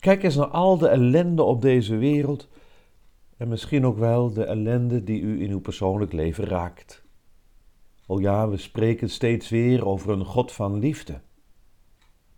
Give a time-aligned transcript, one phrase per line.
[0.00, 2.48] Kijk eens naar al de ellende op deze wereld
[3.36, 7.04] en misschien ook wel de ellende die u in uw persoonlijk leven raakt.
[8.06, 11.20] O ja, we spreken steeds weer over een God van liefde,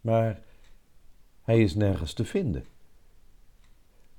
[0.00, 0.42] maar
[1.42, 2.64] Hij is nergens te vinden.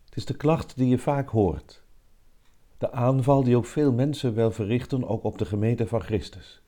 [0.06, 1.84] Het is de klacht die je vaak hoort,
[2.78, 6.62] de aanval die ook veel mensen wel verrichten, ook op de gemeente van Christus.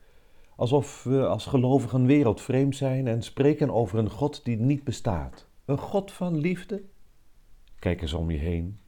[0.56, 5.45] Alsof we als gelovigen wereldvreemd zijn en spreken over een God die niet bestaat.
[5.66, 6.82] Een God van liefde?
[7.78, 8.78] Kijk eens om je heen.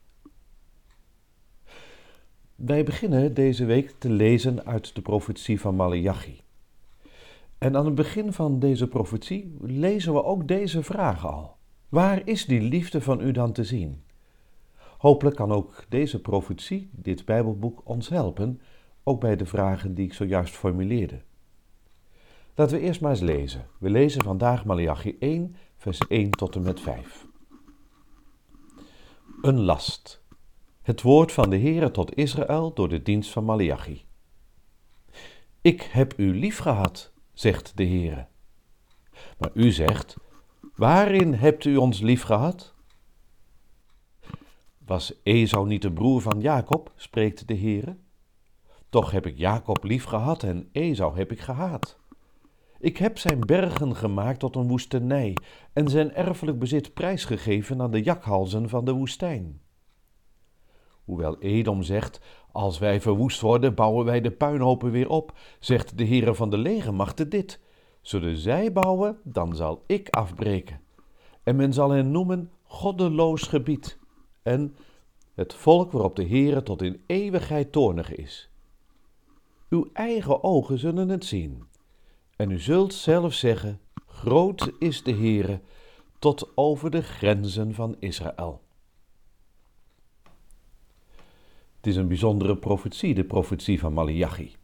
[2.55, 6.41] Wij beginnen deze week te lezen uit de profetie van Malachi.
[7.59, 11.57] En aan het begin van deze profetie lezen we ook deze vraag al.
[11.89, 14.03] Waar is die liefde van u dan te zien?
[14.99, 18.61] Hopelijk kan ook deze profetie, dit Bijbelboek, ons helpen,
[19.03, 21.21] ook bij de vragen die ik zojuist formuleerde.
[22.55, 23.67] Laten we eerst maar eens lezen.
[23.79, 25.55] We lezen vandaag Malachi 1,
[25.89, 27.27] vers 1 tot en met 5.
[29.43, 30.23] Een last.
[30.83, 34.05] Het woord van de Heere tot Israël door de dienst van Malachi.
[35.61, 38.27] Ik heb u lief gehad, zegt de Heere.
[39.39, 40.17] Maar u zegt,
[40.75, 42.75] waarin hebt u ons lief gehad?
[44.79, 47.97] Was Esau niet de broer van Jacob, spreekt de Heere?
[48.89, 51.99] Toch heb ik Jacob lief gehad en Esau heb ik gehaat.
[52.81, 55.37] Ik heb zijn bergen gemaakt tot een woestenij
[55.73, 59.61] en zijn erfelijk bezit prijsgegeven aan de jakhalzen van de woestijn.
[61.05, 62.21] Hoewel Edom zegt,
[62.53, 66.59] als wij verwoest worden, bouwen wij de puinhopen weer op, zegt de Heere van de
[66.59, 67.61] legermachten dit.
[68.01, 70.81] Zullen zij bouwen, dan zal ik afbreken.
[71.43, 73.99] En men zal hen noemen goddeloos gebied.
[74.43, 74.77] En
[75.35, 78.51] het volk waarop de Heere tot in eeuwigheid toornig is.
[79.69, 81.63] Uw eigen ogen zullen het zien.
[82.39, 85.61] En u zult zelf zeggen: Groot is de Heere,
[86.19, 88.63] tot over de grenzen van Israël.
[91.77, 94.57] Het is een bijzondere profetie, de profetie van Malachi.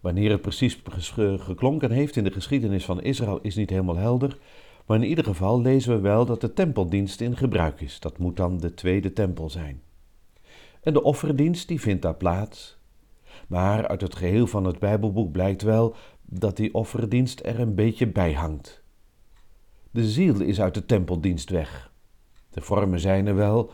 [0.00, 0.82] Wanneer het precies
[1.38, 4.38] geklonken heeft in de geschiedenis van Israël is niet helemaal helder,
[4.86, 8.00] maar in ieder geval lezen we wel dat de tempeldienst in gebruik is.
[8.00, 9.82] Dat moet dan de tweede tempel zijn.
[10.80, 12.78] En de offerdienst die vindt daar plaats.
[13.48, 15.94] Maar uit het geheel van het Bijbelboek blijkt wel
[16.24, 18.82] dat die offerdienst er een beetje bij hangt.
[19.90, 21.92] De ziel is uit de tempeldienst weg.
[22.50, 23.72] De vormen zijn er wel,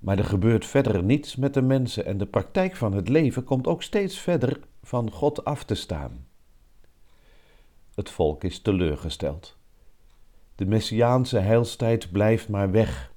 [0.00, 3.66] maar er gebeurt verder niets met de mensen en de praktijk van het leven komt
[3.66, 6.26] ook steeds verder van God af te staan.
[7.94, 9.56] Het volk is teleurgesteld.
[10.54, 13.12] De messiaanse heilstijd blijft maar weg.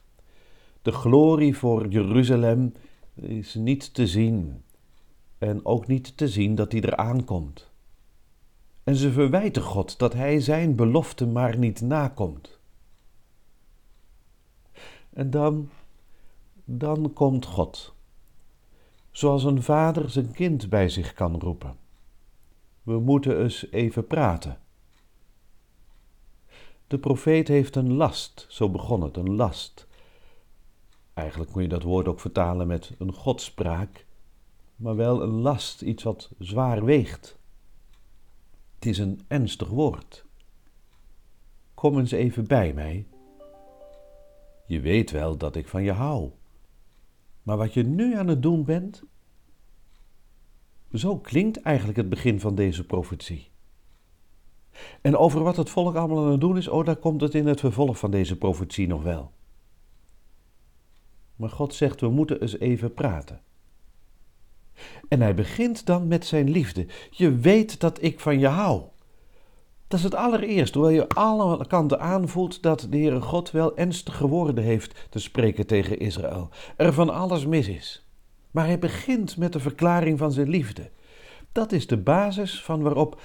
[0.82, 2.74] De glorie voor Jeruzalem
[3.16, 4.64] is niet te zien
[5.38, 7.71] en ook niet te zien dat hij eraan komt.
[8.92, 12.60] En ze verwijten God dat hij zijn belofte maar niet nakomt.
[15.14, 15.70] En dan,
[16.66, 17.94] dan komt God,
[19.12, 21.78] zoals een vader zijn kind bij zich kan roepen.
[22.84, 24.60] We moeten eens even praten.
[26.88, 29.88] De profeet heeft een last, zo begon het, een last.
[31.14, 34.06] Eigenlijk kun je dat woord ook vertalen met een godspraak,
[34.76, 37.40] maar wel een last, iets wat zwaar weegt.
[38.82, 40.26] Het is een ernstig woord.
[41.74, 43.08] Kom eens even bij mij.
[44.66, 46.32] Je weet wel dat ik van je hou.
[47.44, 49.04] Maar wat je nu aan het doen bent.
[50.94, 53.52] Zo klinkt eigenlijk het begin van deze profetie.
[55.02, 57.48] En over wat het volk allemaal aan het doen is, oh, daar komt het in
[57.48, 59.32] het vervolg van deze profetie nog wel.
[61.36, 63.42] Maar God zegt, we moeten eens even praten.
[65.08, 66.88] En hij begint dan met zijn liefde.
[67.10, 68.82] Je weet dat ik van je hou.
[69.88, 74.28] Dat is het allereerst, hoewel je alle kanten aanvoelt dat de Heere God wel ernstige
[74.28, 76.50] woorden heeft te spreken tegen Israël.
[76.78, 78.06] Er van alles mis is.
[78.52, 80.90] Maar hij begint met de verklaring van zijn liefde.
[81.52, 83.22] Dat is de basis van waarop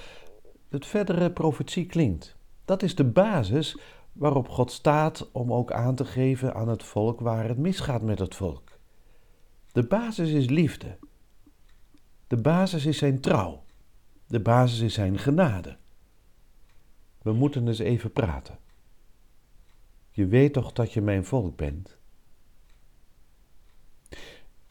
[0.69, 2.35] het verdere profetie klinkt.
[2.65, 3.77] Dat is de basis
[4.13, 8.19] waarop God staat om ook aan te geven aan het volk waar het misgaat met
[8.19, 8.63] het volk.
[9.71, 10.97] De basis is liefde.
[12.27, 13.63] De basis is zijn trouw.
[14.27, 15.77] De basis is zijn genade.
[17.21, 18.59] We moeten eens even praten.
[20.11, 21.97] Je weet toch dat je mijn volk bent?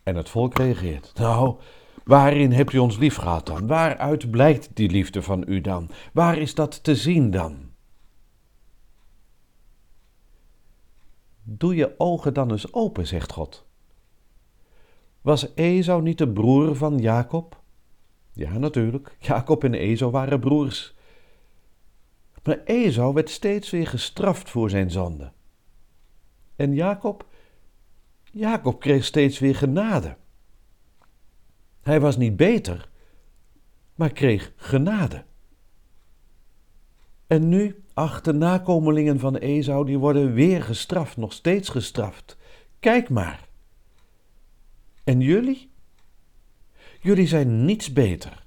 [0.03, 1.61] En het volk reageert: Nou,
[2.05, 3.67] waarin hebt u ons lief gehad dan?
[3.67, 5.91] Waaruit blijkt die liefde van u dan?
[6.13, 7.71] Waar is dat te zien dan?
[11.43, 13.67] Doe je ogen dan eens open, zegt God.
[15.27, 17.63] Was Esau niet de broer van Jacob?
[18.33, 19.17] Ja, natuurlijk.
[19.19, 20.95] Jacob en Esau waren broers.
[22.43, 25.33] Maar Esau werd steeds weer gestraft voor zijn zonde.
[26.57, 27.27] En Jacob?
[28.33, 30.17] Jacob kreeg steeds weer genade.
[31.81, 32.89] Hij was niet beter,
[33.95, 35.25] maar kreeg genade.
[37.27, 42.37] En nu, ach, de nakomelingen van Esau, die worden weer gestraft, nog steeds gestraft.
[42.81, 43.46] Kijk maar.
[45.07, 45.71] En jullie?
[47.01, 48.47] Jullie zijn niets beter.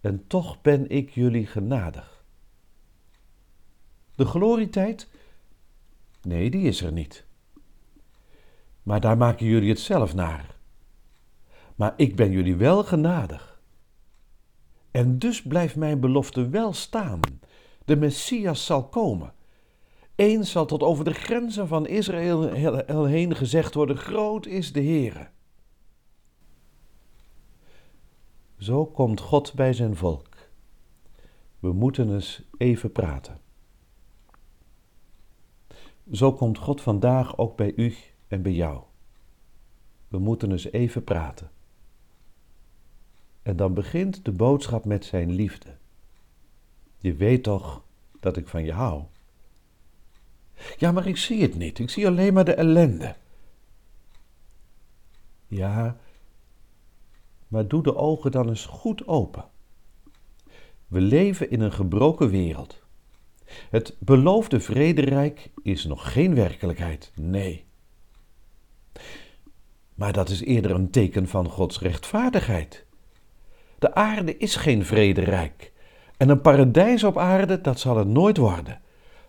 [0.00, 2.24] En toch ben ik jullie genadig.
[4.14, 5.08] De glorietijd?
[6.22, 7.24] Nee, die is er niet.
[8.82, 10.56] Maar daar maken jullie het zelf naar.
[11.76, 13.60] Maar ik ben jullie wel genadig.
[14.90, 17.20] En dus blijft mijn belofte wel staan.
[17.84, 19.32] De Messias zal komen.
[20.14, 25.28] Eens zal tot over de grenzen van Israël heen gezegd worden: Groot is de Heere.
[28.58, 30.28] Zo komt God bij zijn volk.
[31.58, 33.40] We moeten eens even praten.
[36.12, 37.94] Zo komt God vandaag ook bij u
[38.28, 38.82] en bij jou.
[40.08, 41.50] We moeten eens even praten.
[43.42, 45.76] En dan begint de boodschap met zijn liefde.
[46.98, 47.84] Je weet toch
[48.20, 49.02] dat ik van je hou?
[50.76, 51.78] Ja, maar ik zie het niet.
[51.78, 53.14] Ik zie alleen maar de ellende.
[55.46, 55.96] Ja,
[57.48, 59.44] maar doe de ogen dan eens goed open.
[60.86, 62.80] We leven in een gebroken wereld.
[63.70, 67.64] Het beloofde vrederijk is nog geen werkelijkheid, nee.
[69.94, 72.84] Maar dat is eerder een teken van Gods rechtvaardigheid.
[73.78, 75.72] De aarde is geen vrederijk.
[76.16, 78.80] En een paradijs op aarde, dat zal het nooit worden.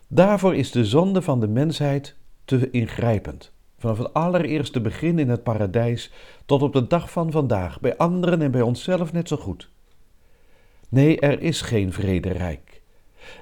[0.08, 3.52] Daarvoor is de zonde van de mensheid te ingrijpend.
[3.78, 6.12] Vanaf het allereerste begin in het paradijs
[6.46, 9.70] tot op de dag van vandaag, bij anderen en bij onszelf net zo goed.
[10.88, 12.82] Nee, er is geen vrederijk.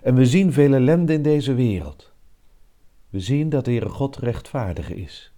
[0.03, 2.13] En we zien veel ellende in deze wereld.
[3.11, 5.33] We zien dat de Heere God rechtvaardig is.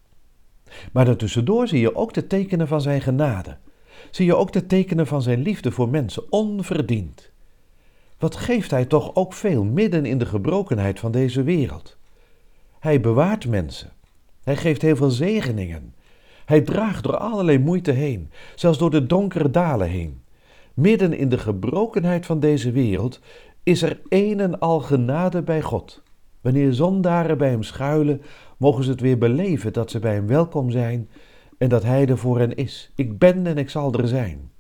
[0.93, 3.57] Maar daartussendoor zie je ook de tekenen van zijn genade.
[4.11, 7.33] Zie je ook de tekenen van zijn liefde voor mensen, onverdiend.
[8.25, 11.97] Wat geeft hij toch ook veel midden in de gebrokenheid van deze wereld?
[12.79, 13.93] Hij bewaart mensen.
[14.45, 15.95] Hij geeft heel veel zegeningen.
[16.45, 20.23] Hij draagt door allerlei moeite heen, zelfs door de donkere dalen heen.
[20.75, 23.21] Midden in de gebrokenheid van deze wereld
[23.63, 26.03] is er een en al genade bij God.
[26.41, 28.23] Wanneer zondaren bij hem schuilen,
[28.57, 31.09] mogen ze het weer beleven dat ze bij hem welkom zijn
[31.59, 32.91] en dat hij er voor hen is.
[32.95, 34.51] Ik ben en ik zal er zijn.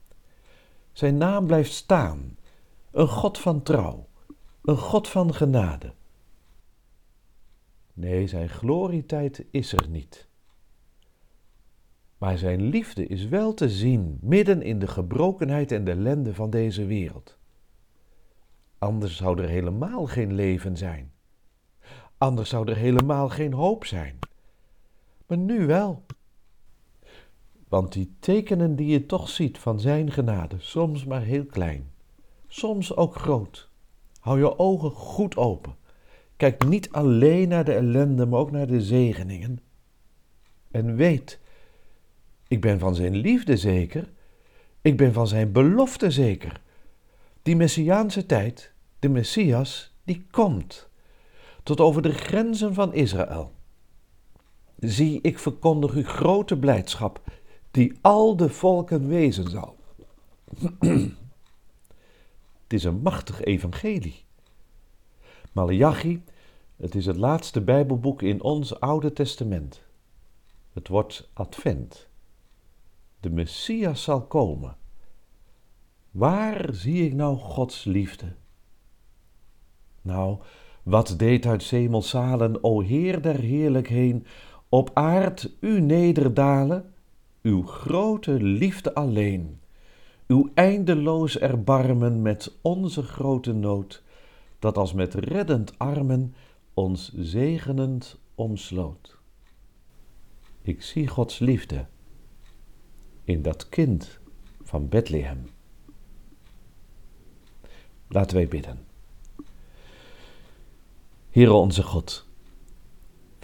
[0.93, 2.37] Zijn naam blijft staan.
[2.94, 4.08] Een God van trouw,
[4.62, 5.94] een God van genade.
[7.93, 10.29] Nee, zijn glorietijd is er niet.
[12.19, 16.50] Maar zijn liefde is wel te zien midden in de gebrokenheid en de ellende van
[16.50, 17.38] deze wereld.
[18.79, 21.12] Anders zou er helemaal geen leven zijn.
[22.19, 24.19] Anders zou er helemaal geen hoop zijn.
[25.27, 26.05] Maar nu wel.
[27.69, 31.93] Want die tekenen die je toch ziet van zijn genade, soms maar heel klein,
[32.55, 33.69] soms ook groot.
[34.20, 35.77] Hou je ogen goed open.
[36.37, 39.61] Kijk niet alleen naar de ellende, maar ook naar de zegeningen.
[40.70, 41.41] En weet,
[42.49, 44.11] ik ben van zijn liefde zeker,
[44.81, 46.61] ik ben van zijn belofte zeker.
[47.43, 50.89] Die messiaanse tijd, de Messias, die komt
[51.63, 53.53] tot over de grenzen van Israël.
[54.79, 57.20] Zie, ik verkondig u grote blijdschap,
[57.70, 59.77] die al de volken wezen zal.
[62.64, 64.24] het is een machtig evangelie.
[65.52, 66.24] Malachi,
[66.76, 69.82] het is het laatste Bijbelboek in ons Oude Testament.
[70.72, 72.08] Het wordt Advent.
[73.20, 74.76] De Messias zal komen.
[76.10, 78.34] Waar zie ik nou Gods liefde?
[80.02, 80.38] Nou,
[80.82, 84.26] wat deed uit zemelzalen, o Heer der heerlijkheden,
[84.68, 86.94] op aard u nederdalen,
[87.42, 89.60] uw grote liefde alleen,
[90.26, 94.02] uw eindeloos erbarmen met onze grote nood,
[94.58, 96.34] dat als met reddend armen
[96.74, 99.19] ons zegenend omsloot.
[100.62, 101.86] Ik zie Gods liefde
[103.24, 104.19] in dat kind
[104.62, 105.48] van Bethlehem.
[108.08, 108.78] Laten wij bidden.
[111.31, 112.26] Heere onze God,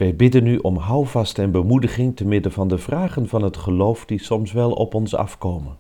[0.01, 4.05] Wij bidden u om houvast en bemoediging te midden van de vragen van het geloof
[4.05, 5.79] die soms wel op ons afkomen.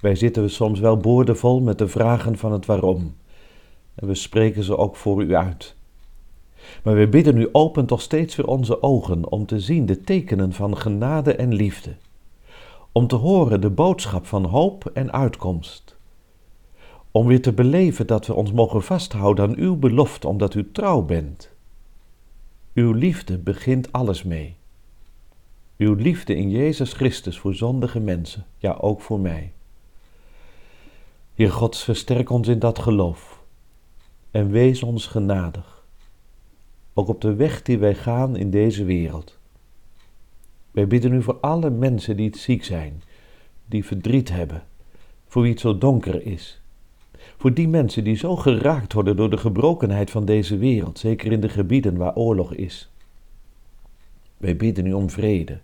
[0.00, 3.16] Wij zitten soms wel boordevol met de vragen van het waarom.
[3.94, 5.76] En we spreken ze ook voor u uit.
[6.82, 10.52] Maar wij bidden u open toch steeds weer onze ogen om te zien de tekenen
[10.52, 11.96] van genade en liefde.
[12.92, 15.96] Om te horen de boodschap van hoop en uitkomst.
[17.10, 21.02] Om weer te beleven dat we ons mogen vasthouden aan uw belofte omdat u trouw
[21.02, 21.50] bent.
[22.74, 24.56] Uw liefde begint alles mee.
[25.76, 29.52] Uw liefde in Jezus Christus voor zondige mensen, ja ook voor mij.
[31.38, 33.42] Heer God, versterk ons in dat geloof
[34.30, 35.84] en wees ons genadig,
[36.94, 39.38] ook op de weg die wij gaan in deze wereld.
[40.70, 43.02] Wij bidden u voor alle mensen die ziek zijn,
[43.66, 44.62] die verdriet hebben,
[45.26, 46.60] voor wie het zo donker is.
[47.36, 51.40] Voor die mensen die zo geraakt worden door de gebrokenheid van deze wereld, zeker in
[51.40, 52.90] de gebieden waar oorlog is.
[54.36, 55.60] Wij bidden u om vrede.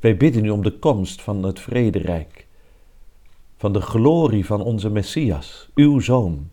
[0.00, 2.46] Wij bidden u om de komst van het vrederijk
[3.58, 6.50] van de glorie van onze Messias, uw Zoon,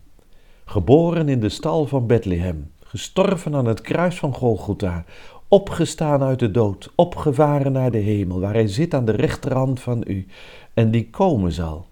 [0.64, 5.04] geboren in de stal van Bethlehem, gestorven aan het kruis van Golgotha,
[5.48, 10.04] opgestaan uit de dood, opgevaren naar de hemel, waar hij zit aan de rechterhand van
[10.06, 10.26] u
[10.74, 11.86] en die komen zal.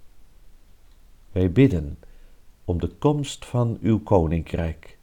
[1.33, 1.99] Wij bidden
[2.65, 4.99] om de komst van uw koninkrijk.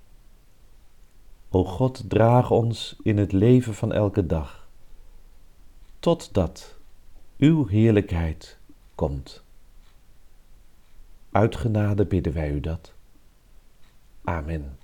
[1.50, 4.68] O God, draag ons in het leven van elke dag,
[6.00, 6.78] totdat
[7.38, 8.58] uw heerlijkheid
[8.96, 9.44] komt.
[11.32, 12.94] Uit genade bidden wij u dat.
[14.24, 14.78] Amen.